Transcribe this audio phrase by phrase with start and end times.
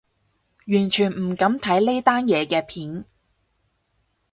[0.65, 3.05] 完全唔敢睇呢單嘢嘅片